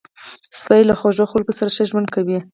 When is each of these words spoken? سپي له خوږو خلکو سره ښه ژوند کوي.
سپي 0.59 0.81
له 0.89 0.93
خوږو 0.99 1.31
خلکو 1.31 1.51
سره 1.59 1.69
ښه 1.75 1.83
ژوند 1.89 2.07
کوي. 2.15 2.39